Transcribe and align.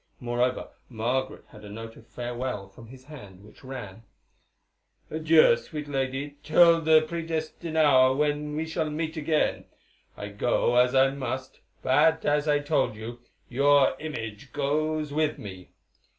Moreover, 0.19 0.69
Margaret 0.89 1.43
had 1.49 1.63
a 1.63 1.69
note 1.69 1.95
of 1.95 2.07
farewell 2.07 2.69
from 2.69 2.87
his 2.87 3.03
hand, 3.03 3.43
which 3.43 3.63
ran: 3.63 4.01
"Adieu, 5.11 5.55
sweet 5.57 5.87
lady, 5.87 6.37
till 6.41 6.81
that 6.81 7.07
predestined 7.07 7.77
hour 7.77 8.15
when 8.15 8.55
we 8.55 8.65
meet 8.87 9.15
again. 9.15 9.65
I 10.17 10.29
go, 10.29 10.75
as 10.77 10.95
I 10.95 11.11
must, 11.11 11.59
but, 11.83 12.25
as 12.25 12.47
I 12.47 12.57
told 12.61 12.95
you, 12.95 13.19
your 13.47 13.95
image 13.99 14.51
goes 14.53 15.13
with 15.13 15.37
me. 15.37 15.69